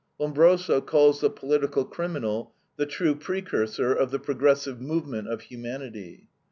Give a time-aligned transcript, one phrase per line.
[0.17, 6.27] Lombroso calls the political criminal the true precursor of the progressive movement of humanity.